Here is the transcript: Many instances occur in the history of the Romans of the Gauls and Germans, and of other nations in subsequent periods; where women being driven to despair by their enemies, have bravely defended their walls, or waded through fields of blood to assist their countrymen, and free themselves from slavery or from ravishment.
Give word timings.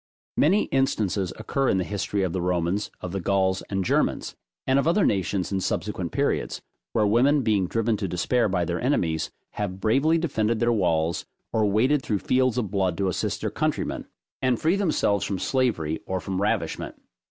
Many 0.35 0.63
instances 0.71 1.31
occur 1.37 1.69
in 1.69 1.77
the 1.77 1.83
history 1.83 2.23
of 2.23 2.33
the 2.33 2.41
Romans 2.41 2.89
of 3.01 3.11
the 3.11 3.19
Gauls 3.21 3.61
and 3.69 3.85
Germans, 3.85 4.35
and 4.65 4.79
of 4.79 4.87
other 4.87 5.05
nations 5.05 5.51
in 5.51 5.59
subsequent 5.59 6.11
periods; 6.11 6.59
where 6.93 7.05
women 7.05 7.43
being 7.43 7.67
driven 7.67 7.97
to 7.97 8.07
despair 8.07 8.49
by 8.49 8.65
their 8.65 8.81
enemies, 8.81 9.29
have 9.51 9.79
bravely 9.79 10.17
defended 10.17 10.59
their 10.59 10.73
walls, 10.73 11.27
or 11.53 11.67
waded 11.67 12.01
through 12.01 12.17
fields 12.17 12.57
of 12.57 12.71
blood 12.71 12.97
to 12.97 13.09
assist 13.09 13.41
their 13.41 13.51
countrymen, 13.51 14.07
and 14.41 14.59
free 14.59 14.75
themselves 14.75 15.23
from 15.23 15.37
slavery 15.37 16.01
or 16.07 16.19
from 16.19 16.41
ravishment. 16.41 16.99